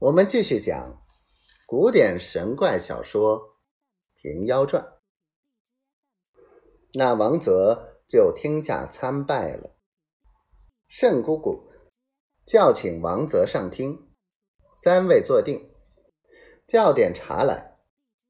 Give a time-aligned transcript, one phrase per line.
[0.00, 1.04] 我们继续讲
[1.66, 3.40] 古典神怪小说
[4.14, 4.80] 《平妖传》。
[6.92, 9.74] 那王泽就听驾参拜了。
[10.86, 11.64] 圣姑姑
[12.46, 14.08] 叫请王泽上厅，
[14.76, 15.68] 三位坐定，
[16.64, 17.76] 叫点茶来。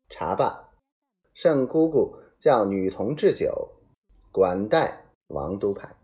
[0.09, 0.71] 茶罢，
[1.35, 3.83] 圣姑姑叫女童置酒，
[4.33, 5.95] 管待王督牌。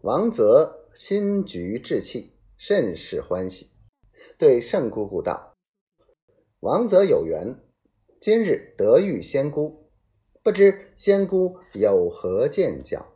[0.00, 3.70] 王泽心菊志气，甚是欢喜。
[4.38, 5.56] 对圣姑姑道
[6.60, 7.60] ：“王泽有缘，
[8.20, 9.90] 今日得遇仙姑，
[10.42, 13.12] 不知仙姑有何见教？”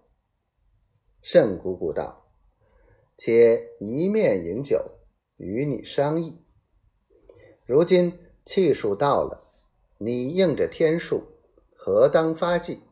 [1.22, 2.28] 圣姑姑道
[3.18, 4.80] ：“且一面饮酒，
[5.36, 6.44] 与你商议。
[7.64, 9.42] 如今气数到了，
[9.98, 11.24] 你应着天数，
[11.76, 12.82] 何当发迹？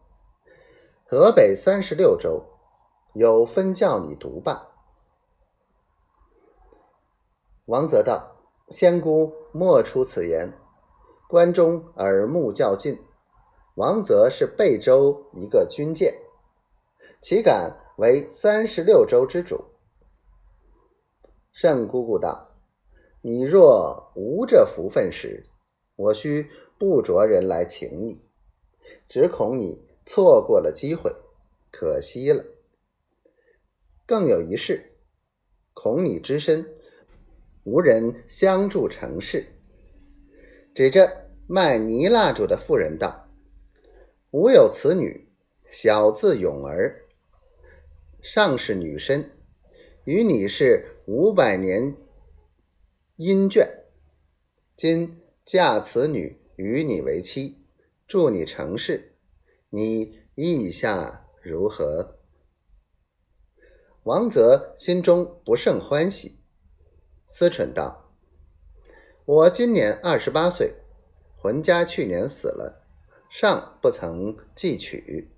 [1.06, 2.44] 河北三十六州
[3.14, 4.70] 有分教你读罢。”
[7.66, 8.36] 王泽道
[8.68, 10.52] ：“仙姑莫出此言，
[11.26, 12.98] 关中耳目较近。
[13.76, 16.14] 王泽是贝州一个军舰，
[17.22, 19.64] 岂敢为三十六州之主？”
[21.52, 22.50] 圣姑姑道
[23.24, 25.46] ：“你若无这福分时，
[25.96, 28.20] 我须不着人来请你，
[29.08, 31.10] 只恐你错过了机会，
[31.72, 32.44] 可惜了。
[34.04, 34.98] 更有一事，
[35.72, 36.70] 恐你只身。”
[37.64, 39.46] 无人相助成事，
[40.74, 43.26] 指着卖泥蜡烛的妇人道
[44.32, 45.28] ：“吾有此女，
[45.70, 47.06] 小字永儿，
[48.20, 49.30] 尚是女身，
[50.04, 51.96] 与你是五百年
[53.16, 53.66] 姻眷。
[54.76, 57.64] 今嫁此女与你为妻，
[58.06, 59.16] 助你成事，
[59.70, 62.18] 你意下如何？”
[64.04, 66.43] 王泽心中不甚欢喜。
[67.36, 68.12] 思忖道
[69.26, 70.74] ：“我今年二十八岁，
[71.36, 72.86] 浑家去年死了，
[73.28, 75.32] 尚不曾继娶。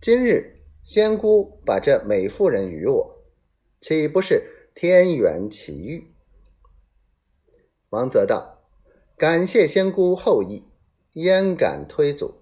[0.00, 3.24] 今日仙姑把这美妇人与我，
[3.80, 6.14] 岂不是天缘奇遇？”
[7.90, 8.62] 王泽道
[9.18, 10.68] ：“感谢仙姑厚意，
[11.14, 12.36] 焉敢推阻？”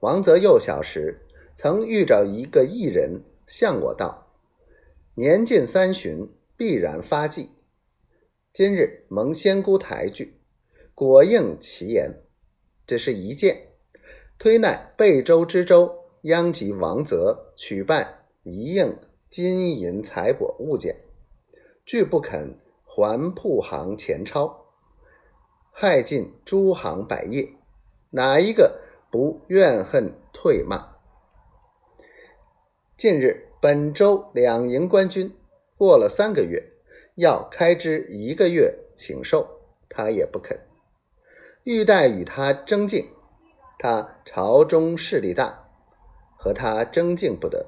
[0.00, 1.26] 王泽幼小时
[1.58, 4.32] 曾遇着一个异人，向我道
[5.12, 6.26] ：“年近三旬。”
[6.60, 7.52] 必然发迹。
[8.52, 10.38] 今日蒙仙姑抬举，
[10.94, 12.22] 果应其言。
[12.86, 13.68] 只是一件，
[14.38, 15.90] 推奈贝州知州
[16.24, 18.94] 殃及王泽取办一应
[19.30, 20.94] 金银财帛物件，
[21.86, 24.66] 拒不肯还铺行钱钞，
[25.72, 27.54] 害尽诸行百业，
[28.10, 30.94] 哪一个不怨恨退骂？
[32.98, 35.34] 近日本州两营官军。
[35.80, 36.62] 过了三个月，
[37.14, 40.60] 要开支一个月请寿，他也不肯。
[41.62, 43.08] 欲待与他争竞，
[43.78, 45.70] 他朝中势力大，
[46.36, 47.66] 和他争竞不得。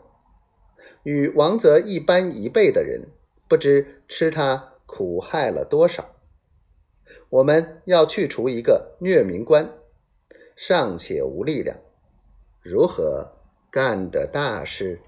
[1.04, 3.08] 与王泽一般一辈的人，
[3.48, 6.14] 不知吃他苦害了多少。
[7.30, 9.72] 我们要去除一个虐民官，
[10.54, 11.78] 尚且无力量，
[12.60, 13.38] 如何
[13.70, 15.00] 干得大事？